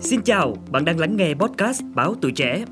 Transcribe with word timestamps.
Xin 0.00 0.22
chào, 0.22 0.54
bạn 0.70 0.84
đang 0.84 0.98
lắng 0.98 1.16
nghe 1.16 1.34
podcast 1.34 1.82
Báo 1.94 2.14
Tuổi 2.22 2.32
Trẻ. 2.32 2.64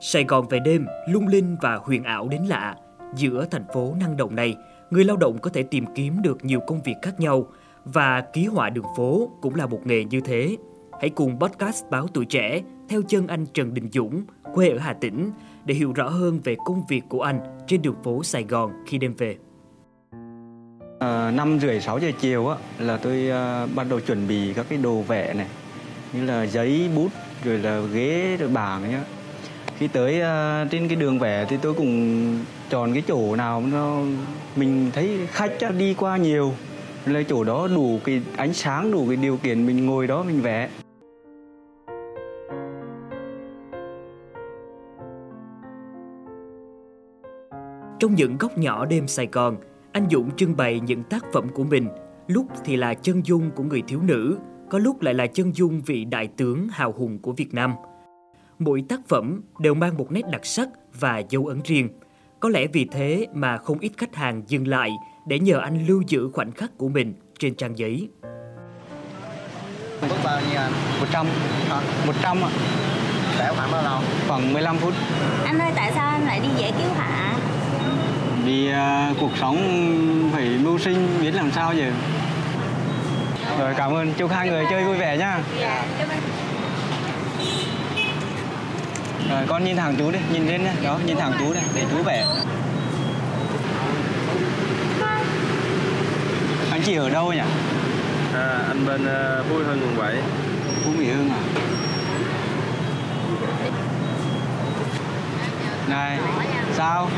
Sài 0.00 0.24
Gòn 0.24 0.48
về 0.48 0.58
đêm, 0.58 0.86
lung 1.08 1.26
linh 1.28 1.56
và 1.62 1.76
huyền 1.76 2.04
ảo 2.04 2.28
đến 2.28 2.42
lạ. 2.42 2.76
Giữa 3.14 3.46
thành 3.50 3.64
phố 3.74 3.94
năng 4.00 4.16
động 4.16 4.34
này, 4.34 4.56
người 4.90 5.04
lao 5.04 5.16
động 5.16 5.38
có 5.38 5.50
thể 5.50 5.62
tìm 5.62 5.84
kiếm 5.94 6.22
được 6.22 6.44
nhiều 6.44 6.60
công 6.66 6.82
việc 6.82 6.96
khác 7.02 7.20
nhau 7.20 7.46
và 7.84 8.20
ký 8.20 8.46
họa 8.46 8.70
đường 8.70 8.86
phố 8.96 9.30
cũng 9.40 9.54
là 9.54 9.66
một 9.66 9.80
nghề 9.84 10.04
như 10.04 10.20
thế. 10.20 10.56
Hãy 11.00 11.10
cùng 11.10 11.38
podcast 11.40 11.84
Báo 11.90 12.06
Tuổi 12.14 12.24
Trẻ 12.24 12.62
theo 12.88 13.02
chân 13.08 13.26
anh 13.26 13.46
Trần 13.46 13.74
Đình 13.74 13.88
Dũng, 13.92 14.22
quê 14.54 14.68
ở 14.68 14.78
Hà 14.78 14.92
Tĩnh, 14.92 15.30
để 15.64 15.74
hiểu 15.74 15.92
rõ 15.92 16.08
hơn 16.08 16.40
về 16.44 16.56
công 16.64 16.82
việc 16.88 17.02
của 17.08 17.22
anh 17.22 17.40
trên 17.66 17.82
đường 17.82 17.96
phố 18.04 18.22
Sài 18.22 18.44
Gòn 18.44 18.72
khi 18.86 18.98
đêm 18.98 19.14
về. 19.14 19.36
À, 21.00 21.30
năm 21.30 21.58
rưỡi 21.60 21.80
sáu 21.80 21.98
giờ 21.98 22.10
chiều 22.20 22.48
á 22.48 22.56
là 22.78 22.96
tôi 22.96 23.30
à, 23.30 23.66
bắt 23.66 23.86
đầu 23.90 24.00
chuẩn 24.00 24.28
bị 24.28 24.52
các 24.54 24.66
cái 24.68 24.78
đồ 24.78 25.02
vẽ 25.02 25.34
này 25.34 25.46
như 26.12 26.24
là 26.24 26.46
giấy 26.46 26.90
bút 26.96 27.08
rồi 27.44 27.58
là 27.58 27.80
ghế 27.92 28.36
rồi 28.36 28.48
bảng 28.48 28.90
nhá 28.90 29.04
khi 29.78 29.88
tới 29.88 30.20
à, 30.20 30.66
trên 30.70 30.88
cái 30.88 30.96
đường 30.96 31.18
vẽ 31.18 31.46
thì 31.48 31.56
tôi 31.62 31.74
cũng 31.74 32.38
chọn 32.70 32.92
cái 32.92 33.02
chỗ 33.08 33.36
nào 33.36 33.62
nó 33.72 34.00
mình 34.56 34.90
thấy 34.94 35.18
khách 35.26 35.52
đi 35.78 35.94
qua 35.94 36.16
nhiều 36.16 36.52
là 37.06 37.22
chỗ 37.28 37.44
đó 37.44 37.68
đủ 37.68 38.00
cái 38.04 38.22
ánh 38.36 38.52
sáng 38.52 38.92
đủ 38.92 39.06
cái 39.08 39.16
điều 39.16 39.36
kiện 39.36 39.66
mình 39.66 39.86
ngồi 39.86 40.06
đó 40.06 40.22
mình 40.22 40.40
vẽ 40.40 40.68
Trong 47.98 48.14
những 48.14 48.38
góc 48.38 48.58
nhỏ 48.58 48.86
đêm 48.86 49.08
Sài 49.08 49.28
Gòn, 49.32 49.56
anh 49.92 50.06
Dũng 50.10 50.36
trưng 50.36 50.56
bày 50.56 50.80
những 50.80 51.02
tác 51.02 51.24
phẩm 51.32 51.48
của 51.54 51.64
mình, 51.64 51.88
lúc 52.28 52.46
thì 52.64 52.76
là 52.76 52.94
chân 52.94 53.26
dung 53.26 53.50
của 53.50 53.62
người 53.62 53.82
thiếu 53.88 54.02
nữ, 54.02 54.38
có 54.70 54.78
lúc 54.78 55.02
lại 55.02 55.14
là 55.14 55.26
chân 55.26 55.56
dung 55.56 55.82
vị 55.86 56.04
đại 56.04 56.28
tướng 56.36 56.68
hào 56.68 56.92
hùng 56.92 57.18
của 57.18 57.32
Việt 57.32 57.54
Nam. 57.54 57.74
Mỗi 58.58 58.84
tác 58.88 59.00
phẩm 59.08 59.42
đều 59.58 59.74
mang 59.74 59.96
một 59.96 60.12
nét 60.12 60.22
đặc 60.32 60.46
sắc 60.46 60.68
và 61.00 61.22
dấu 61.28 61.46
ấn 61.46 61.60
riêng. 61.64 61.88
Có 62.40 62.48
lẽ 62.48 62.66
vì 62.66 62.84
thế 62.92 63.26
mà 63.34 63.56
không 63.56 63.78
ít 63.78 63.92
khách 63.96 64.14
hàng 64.14 64.42
dừng 64.46 64.68
lại 64.68 64.90
để 65.26 65.38
nhờ 65.38 65.58
anh 65.58 65.86
lưu 65.86 66.02
giữ 66.06 66.30
khoảnh 66.32 66.52
khắc 66.52 66.78
của 66.78 66.88
mình 66.88 67.14
trên 67.38 67.54
trang 67.54 67.78
giấy. 67.78 68.08
Bước 70.02 70.16
bao 70.24 70.40
nhiêu 70.50 70.58
anh? 70.58 70.72
100 71.00 71.26
à, 71.70 71.80
100 72.06 72.36
ạ 72.42 72.50
Vẽ 73.38 73.52
khoảng 73.56 73.72
bao 73.72 73.82
lâu? 73.82 74.00
Khoảng 74.28 74.52
15 74.52 74.76
phút 74.76 74.94
Anh 75.44 75.58
ơi 75.58 75.72
tại 75.76 75.92
sao 75.94 76.08
anh 76.08 76.24
lại 76.24 76.40
đi 76.40 76.48
vẽ 76.62 76.72
kiếu 76.78 76.88
họa? 76.88 77.25
Vì 78.46 78.70
uh, 78.70 79.16
cuộc 79.20 79.30
sống 79.40 79.58
phải 80.32 80.48
mưu 80.62 80.78
sinh 80.78 81.18
biết 81.20 81.34
làm 81.34 81.50
sao 81.52 81.72
vậy 81.76 81.92
Rồi 83.58 83.74
cảm 83.76 83.94
ơn, 83.94 84.12
chúc 84.14 84.30
hai 84.30 84.48
người 84.48 84.64
chơi 84.70 84.84
vui 84.84 84.96
vẻ 84.96 85.16
nhá 85.16 85.32
ơn. 85.32 85.42
Rồi 89.30 89.42
con 89.48 89.64
nhìn 89.64 89.76
thẳng 89.76 89.94
chú 89.98 90.10
đi, 90.10 90.18
nhìn 90.32 90.46
lên 90.46 90.64
đó, 90.82 90.98
nhìn 91.06 91.16
thẳng 91.16 91.32
chú 91.38 91.52
đây, 91.52 91.62
để 91.74 91.84
chú 91.90 92.02
vẽ 92.02 92.26
Anh 96.70 96.80
chị 96.84 96.94
ở 96.94 97.10
đâu 97.10 97.32
nhỉ? 97.32 97.40
À, 98.34 98.64
anh 98.68 98.86
bên 98.86 99.02
uh, 99.02 99.50
Vui 99.50 99.64
Hưng 99.64 99.80
quận 99.80 99.96
7 99.98 100.14
Phú 100.84 100.90
Mỹ 100.98 101.06
Hưng 101.06 101.30
à? 101.30 101.42
Này, 105.88 106.18
sao? 106.76 107.08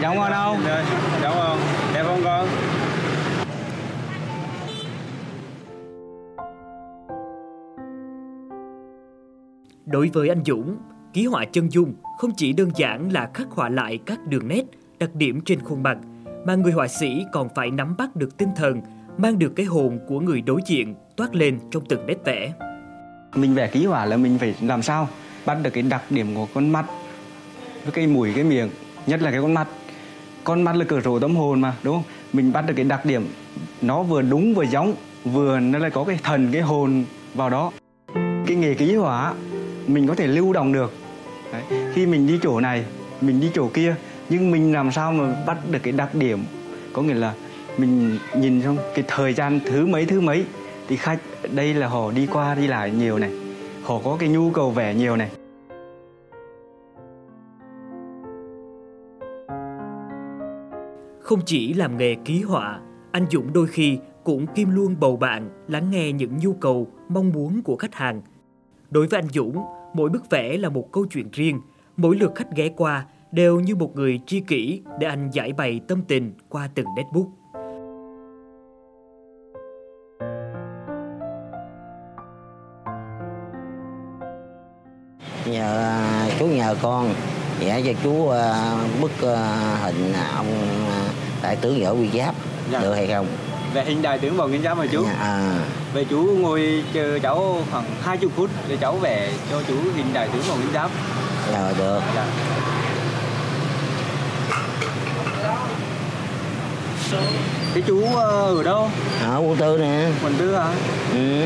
Giống 0.00 0.16
ngon 0.16 0.32
không? 0.32 0.64
Ơi, 0.64 0.84
Cháu 1.22 1.32
không? 1.32 1.58
Đẹp 1.94 2.02
không 2.06 2.20
con? 2.24 2.48
Đối 9.86 10.08
với 10.08 10.28
anh 10.28 10.44
Dũng, 10.44 10.76
ký 11.12 11.26
họa 11.26 11.44
chân 11.52 11.72
dung 11.72 11.94
không 12.18 12.30
chỉ 12.36 12.52
đơn 12.52 12.70
giản 12.76 13.12
là 13.12 13.30
khắc 13.34 13.46
họa 13.50 13.68
lại 13.68 13.98
các 14.06 14.26
đường 14.26 14.48
nét, 14.48 14.62
đặc 14.98 15.14
điểm 15.14 15.40
trên 15.40 15.60
khuôn 15.60 15.82
mặt, 15.82 15.98
mà 16.46 16.54
người 16.54 16.72
họa 16.72 16.88
sĩ 16.88 17.24
còn 17.32 17.48
phải 17.54 17.70
nắm 17.70 17.96
bắt 17.96 18.16
được 18.16 18.36
tinh 18.36 18.48
thần, 18.56 18.80
mang 19.18 19.38
được 19.38 19.52
cái 19.56 19.66
hồn 19.66 19.98
của 20.08 20.20
người 20.20 20.40
đối 20.40 20.60
diện 20.66 20.94
toát 21.16 21.34
lên 21.34 21.58
trong 21.70 21.84
từng 21.88 22.06
nét 22.06 22.16
vẽ. 22.24 22.52
Mình 23.34 23.54
vẽ 23.54 23.66
ký 23.66 23.86
họa 23.86 24.04
là 24.04 24.16
mình 24.16 24.38
phải 24.38 24.54
làm 24.60 24.82
sao? 24.82 25.08
Bắt 25.46 25.58
được 25.62 25.70
cái 25.70 25.82
đặc 25.82 26.02
điểm 26.10 26.34
của 26.34 26.46
con 26.54 26.70
mắt 26.70 26.84
với 27.82 27.92
cái 27.92 28.06
mũi 28.06 28.32
cái 28.34 28.44
miệng, 28.44 28.68
nhất 29.06 29.22
là 29.22 29.30
cái 29.30 29.40
con 29.42 29.54
mắt. 29.54 29.66
Con 30.44 30.62
mắt 30.62 30.76
là 30.76 30.84
cửa 30.88 31.00
sổ 31.00 31.18
tâm 31.18 31.36
hồn 31.36 31.60
mà, 31.60 31.74
đúng 31.82 31.94
không? 31.94 32.04
Mình 32.32 32.52
bắt 32.52 32.64
được 32.66 32.74
cái 32.76 32.84
đặc 32.84 33.04
điểm 33.04 33.26
nó 33.82 34.02
vừa 34.02 34.22
đúng 34.22 34.54
vừa 34.54 34.64
giống, 34.64 34.94
vừa 35.24 35.60
nó 35.60 35.78
lại 35.78 35.90
có 35.90 36.04
cái 36.04 36.18
thần 36.22 36.52
cái 36.52 36.62
hồn 36.62 37.04
vào 37.34 37.50
đó. 37.50 37.72
Cái 38.46 38.56
nghề 38.56 38.74
ký 38.74 38.94
họa 38.94 39.34
mình 39.86 40.06
có 40.06 40.14
thể 40.14 40.26
lưu 40.26 40.52
động 40.52 40.72
được. 40.72 40.92
Đấy. 41.52 41.62
Khi 41.94 42.06
mình 42.06 42.26
đi 42.26 42.38
chỗ 42.42 42.60
này, 42.60 42.84
mình 43.20 43.40
đi 43.40 43.50
chỗ 43.54 43.68
kia, 43.74 43.94
nhưng 44.28 44.50
mình 44.50 44.72
làm 44.72 44.92
sao 44.92 45.12
mà 45.12 45.34
bắt 45.46 45.58
được 45.70 45.78
cái 45.82 45.92
đặc 45.92 46.14
điểm 46.14 46.44
có 46.92 47.02
nghĩa 47.02 47.14
là 47.14 47.32
mình 47.78 48.18
nhìn 48.36 48.62
trong 48.62 48.76
cái 48.94 49.04
thời 49.08 49.34
gian 49.34 49.60
thứ 49.66 49.86
mấy 49.86 50.04
thứ 50.06 50.20
mấy 50.20 50.44
thì 50.88 50.96
khách 50.96 51.18
đây 51.52 51.74
là 51.74 51.88
họ 51.88 52.10
đi 52.10 52.26
qua 52.26 52.54
đi 52.54 52.66
lại 52.66 52.90
nhiều 52.90 53.18
này 53.18 53.30
họ 53.82 53.98
có 54.04 54.16
cái 54.20 54.28
nhu 54.28 54.50
cầu 54.50 54.70
vẽ 54.70 54.94
nhiều 54.94 55.16
này 55.16 55.30
Không 61.22 61.40
chỉ 61.46 61.74
làm 61.74 61.96
nghề 61.96 62.14
ký 62.14 62.42
họa, 62.42 62.80
anh 63.12 63.26
Dũng 63.30 63.52
đôi 63.52 63.66
khi 63.66 63.98
cũng 64.24 64.46
kim 64.54 64.70
luôn 64.70 64.96
bầu 65.00 65.16
bạn 65.16 65.50
lắng 65.68 65.90
nghe 65.90 66.12
những 66.12 66.38
nhu 66.38 66.52
cầu, 66.52 66.88
mong 67.08 67.32
muốn 67.32 67.62
của 67.62 67.76
khách 67.76 67.94
hàng. 67.94 68.22
Đối 68.90 69.06
với 69.06 69.18
anh 69.18 69.28
Dũng, 69.28 69.56
mỗi 69.94 70.10
bức 70.10 70.30
vẽ 70.30 70.58
là 70.58 70.68
một 70.68 70.92
câu 70.92 71.06
chuyện 71.10 71.28
riêng, 71.32 71.60
mỗi 71.96 72.16
lượt 72.16 72.32
khách 72.34 72.56
ghé 72.56 72.68
qua 72.76 73.06
đều 73.32 73.60
như 73.60 73.76
một 73.76 73.96
người 73.96 74.20
tri 74.26 74.40
kỷ 74.40 74.82
để 75.00 75.06
anh 75.06 75.30
giải 75.32 75.52
bày 75.52 75.80
tâm 75.88 76.02
tình 76.08 76.32
qua 76.48 76.68
từng 76.74 76.86
nét 76.96 77.04
bút. 77.12 77.28
nhờ 85.46 85.78
à, 85.78 86.28
chú 86.38 86.46
nhờ 86.46 86.76
con 86.82 87.14
vẽ 87.64 87.82
cho 87.86 87.92
chú 88.02 88.28
à, 88.28 88.74
bức 89.00 89.22
à, 89.22 89.78
hình 89.82 90.12
ông 90.34 90.46
à, 90.90 90.98
đại 91.42 91.56
tướng 91.56 91.84
võ 91.84 91.90
quy 91.90 92.08
giáp 92.18 92.34
Dạ. 92.72 92.80
được 92.80 92.94
hay 92.94 93.06
không? 93.06 93.26
Vẽ 93.74 93.84
hình 93.84 94.02
đại 94.02 94.18
tướng 94.18 94.36
vào 94.36 94.48
nguyên 94.48 94.62
giáp 94.62 94.78
mà 94.78 94.86
chú. 94.92 95.06
À, 95.20 95.52
vậy 95.94 96.06
chú 96.10 96.18
ngồi 96.40 96.84
chờ 96.94 97.18
cháu 97.22 97.58
khoảng 97.70 97.84
20 98.02 98.30
phút 98.36 98.50
để 98.68 98.76
cháu 98.76 98.96
vẽ 98.96 99.30
cho 99.50 99.62
chú 99.68 99.74
hình 99.96 100.12
đại 100.12 100.28
tướng 100.32 100.42
vào 100.42 100.56
nguyên 100.56 100.72
giáp. 100.74 100.90
Rồi 101.52 101.72
được. 101.78 102.00
Dạ. 102.14 102.26
cái 107.74 107.82
chú 107.86 108.04
ờ, 108.14 108.56
ở 108.56 108.62
đâu? 108.62 108.90
Ở 109.22 109.38
quân 109.38 109.56
tư 109.56 109.78
nè. 109.78 110.08
Quận 110.24 110.34
tư 110.38 110.54
hả? 110.54 110.66
Ừ. 111.12 111.44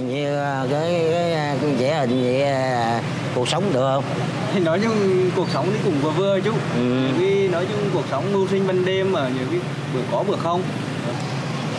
như 0.00 0.38
à, 0.38 0.64
cái, 0.70 1.06
cái, 1.12 1.32
à, 1.32 1.54
cái 1.62 1.70
vẽ 1.78 1.94
hình 2.00 2.22
vậy 2.24 2.42
à, 2.42 3.00
cuộc 3.34 3.48
sống 3.48 3.64
được 3.72 3.80
không? 3.94 4.04
Thì 4.54 4.60
nói 4.60 4.80
chung 4.82 5.30
cuộc 5.36 5.46
sống 5.52 5.66
thì 5.72 5.78
cũng 5.84 5.94
vừa 6.02 6.10
vừa 6.10 6.40
chú 6.40 6.52
Ừ. 6.76 7.08
Khi 7.18 7.48
nói 7.48 7.66
chung 7.72 7.90
cuộc 7.94 8.04
sống 8.10 8.32
mưu 8.32 8.48
sinh 8.48 8.66
ban 8.66 8.84
đêm 8.84 9.12
mà 9.12 9.28
nhiều 9.28 9.46
khi 9.50 9.58
bữa 9.94 10.00
có 10.12 10.22
bữa 10.28 10.36
không. 10.36 10.62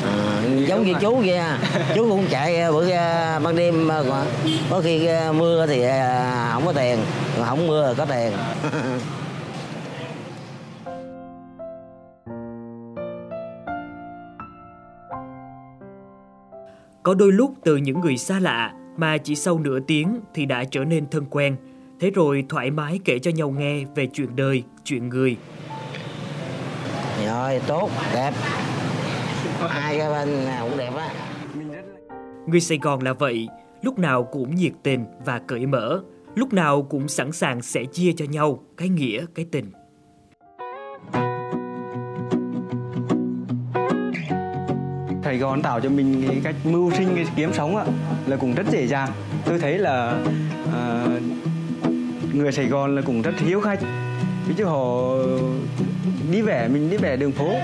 À, 0.05 0.41
giống 0.67 0.83
như 0.85 0.93
chú 1.01 1.15
vậy 1.15 1.37
à. 1.37 1.59
chú 1.95 2.09
cũng 2.09 2.25
chạy 2.29 2.57
à, 2.61 2.71
bữa 2.71 2.89
à, 2.91 3.39
ban 3.43 3.55
đêm 3.55 3.91
à, 3.91 4.01
có- 4.69 4.81
khi 4.81 5.05
à, 5.05 5.31
mưa 5.31 5.65
thì 5.67 5.81
à, 5.83 6.49
không 6.53 6.65
có 6.65 6.73
tiền 6.73 6.97
không 7.45 7.67
mưa 7.67 7.87
thì 7.87 7.93
có 7.97 8.05
tiền 8.05 8.31
Có 17.05 17.13
đôi 17.13 17.31
lúc 17.31 17.53
từ 17.63 17.77
những 17.77 17.99
người 17.99 18.17
xa 18.17 18.39
lạ 18.39 18.73
mà 18.97 19.17
chỉ 19.17 19.35
sau 19.35 19.59
nửa 19.59 19.79
tiếng 19.79 20.19
thì 20.33 20.45
đã 20.45 20.63
trở 20.63 20.85
nên 20.85 21.09
thân 21.09 21.25
quen. 21.29 21.55
Thế 21.99 22.11
rồi 22.11 22.45
thoải 22.49 22.71
mái 22.71 22.99
kể 23.05 23.19
cho 23.19 23.31
nhau 23.31 23.49
nghe 23.49 23.85
về 23.95 24.07
chuyện 24.13 24.35
đời, 24.35 24.63
chuyện 24.83 25.09
người. 25.09 25.37
rồi 27.27 27.61
tốt 27.67 27.89
đẹp 28.13 28.31
hai 29.59 29.97
cái 29.97 30.09
bên 30.09 30.45
nào 30.45 30.69
cũng 30.69 30.77
đẹp 30.77 30.93
á 30.95 31.13
Người 32.47 32.59
Sài 32.59 32.77
Gòn 32.77 33.03
là 33.03 33.13
vậy, 33.13 33.47
lúc 33.81 33.99
nào 33.99 34.23
cũng 34.23 34.55
nhiệt 34.55 34.73
tình 34.83 35.05
và 35.25 35.39
cởi 35.39 35.65
mở, 35.65 36.01
lúc 36.35 36.53
nào 36.53 36.83
cũng 36.83 37.07
sẵn 37.07 37.31
sàng 37.31 37.61
sẻ 37.61 37.83
chia 37.93 38.11
cho 38.17 38.25
nhau 38.25 38.63
cái 38.77 38.89
nghĩa, 38.89 39.25
cái 39.35 39.45
tình. 39.51 39.71
Sài 45.35 45.39
Gòn 45.39 45.61
tạo 45.61 45.79
cho 45.79 45.89
mình 45.89 46.27
cái 46.27 46.39
cách 46.43 46.55
mưu 46.63 46.91
sinh 46.91 47.15
cái 47.15 47.25
kiếm 47.35 47.53
sống 47.53 47.77
á 47.77 47.83
là 48.27 48.35
cũng 48.35 48.55
rất 48.55 48.63
dễ 48.71 48.87
dàng. 48.87 49.09
Tôi 49.45 49.59
thấy 49.59 49.77
là 49.77 50.17
à, 50.73 51.05
người 52.33 52.51
Sài 52.51 52.65
Gòn 52.65 52.95
là 52.95 53.01
cũng 53.01 53.21
rất 53.21 53.31
hiếu 53.39 53.61
khách. 53.61 53.79
Ví 54.47 54.55
dụ 54.57 54.65
họ 54.65 55.13
đi 56.31 56.41
vẽ 56.41 56.67
mình 56.67 56.89
đi 56.89 56.97
vẽ 56.97 57.17
đường 57.17 57.31
phố 57.31 57.55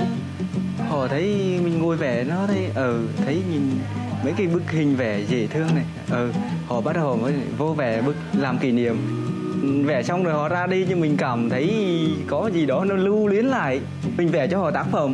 họ 0.90 1.08
thấy 1.08 1.24
mình 1.64 1.80
ngồi 1.80 1.98
vẽ 1.98 2.24
nó 2.24 2.48
thấy 2.48 2.66
ừ 2.76 3.08
thấy 3.26 3.42
nhìn 3.52 3.62
mấy 4.24 4.34
cái 4.38 4.48
bức 4.48 4.72
hình 4.72 4.96
vẽ 4.96 5.20
dễ 5.30 5.48
thương 5.48 5.68
này. 5.76 5.86
Ừ 6.10 6.32
họ 6.68 6.82
bắt 6.82 6.96
đầu 6.96 7.18
mới 7.18 7.34
vô 7.58 7.74
vẽ 7.74 8.02
bức 8.02 8.16
làm 8.34 8.58
kỷ 8.58 8.72
niệm. 8.72 8.98
Vẽ 9.86 10.04
xong 10.04 10.24
rồi 10.24 10.34
họ 10.34 10.50
ra 10.50 10.68
đi 10.68 10.86
nhưng 10.90 11.02
mình 11.02 11.18
cảm 11.18 11.50
thấy 11.50 11.72
có 12.28 12.50
gì 12.54 12.66
đó 12.66 12.86
nó 12.86 12.96
lưu 12.96 13.28
luyến 13.28 13.46
lại. 13.46 13.82
Mình 14.18 14.28
vẽ 14.28 14.48
cho 14.48 14.60
họ 14.60 14.72
tác 14.72 14.86
phẩm 14.92 15.14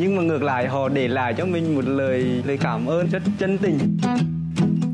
nhưng 0.00 0.16
mà 0.16 0.22
ngược 0.22 0.42
lại, 0.42 0.68
họ 0.68 0.88
để 0.88 1.08
lại 1.08 1.34
cho 1.38 1.46
mình 1.46 1.74
một 1.74 1.84
lời 1.86 2.42
lời 2.46 2.58
cảm 2.60 2.86
ơn 2.86 3.08
rất 3.10 3.22
chân 3.38 3.58
tình 3.58 3.78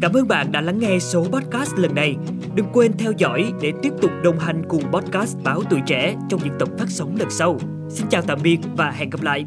Cảm 0.00 0.12
ơn 0.12 0.28
bạn 0.28 0.52
đã 0.52 0.60
lắng 0.60 0.78
nghe 0.78 0.98
số 0.98 1.24
podcast 1.24 1.74
lần 1.76 1.94
này. 1.94 2.16
Đừng 2.54 2.66
quên 2.72 2.92
theo 2.98 3.12
dõi 3.18 3.52
để 3.62 3.72
tiếp 3.82 3.92
tục 4.02 4.10
đồng 4.24 4.38
hành 4.38 4.62
cùng 4.68 4.82
podcast 4.92 5.36
Báo 5.44 5.62
Tuổi 5.70 5.80
Trẻ 5.86 6.16
trong 6.28 6.40
những 6.44 6.54
tập 6.58 6.68
phát 6.78 6.88
sóng 6.88 7.16
lần 7.18 7.30
sau. 7.30 7.58
Xin 7.88 8.06
chào 8.10 8.22
tạm 8.22 8.38
biệt 8.42 8.58
và 8.76 8.90
hẹn 8.90 9.10
gặp 9.10 9.22
lại. 9.22 9.44